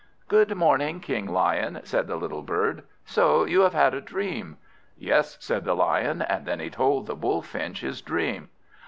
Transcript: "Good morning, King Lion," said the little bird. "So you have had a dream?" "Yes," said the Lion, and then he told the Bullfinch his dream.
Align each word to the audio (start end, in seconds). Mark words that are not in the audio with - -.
"Good 0.27 0.55
morning, 0.55 0.99
King 0.99 1.27
Lion," 1.27 1.79
said 1.83 2.07
the 2.07 2.15
little 2.15 2.41
bird. 2.41 2.85
"So 3.05 3.45
you 3.45 3.61
have 3.61 3.75
had 3.75 3.93
a 3.93 4.01
dream?" 4.01 4.57
"Yes," 4.97 5.37
said 5.39 5.63
the 5.63 5.75
Lion, 5.75 6.23
and 6.23 6.43
then 6.47 6.59
he 6.59 6.71
told 6.71 7.05
the 7.05 7.13
Bullfinch 7.15 7.81
his 7.81 8.01
dream. 8.01 8.49